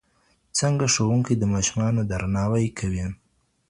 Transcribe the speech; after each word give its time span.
څنګه 0.59 0.85
ښوونکي 0.93 1.33
د 1.37 1.43
ماشومانو 1.53 2.01
درناوی 2.11 2.67
کوي؟ 2.79 3.05